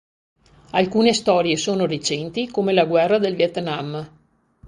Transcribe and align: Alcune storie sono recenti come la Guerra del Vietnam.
Alcune 0.71 1.13
storie 1.13 1.55
sono 1.57 1.85
recenti 1.85 2.49
come 2.49 2.73
la 2.73 2.85
Guerra 2.85 3.19
del 3.19 3.35
Vietnam. 3.35 4.09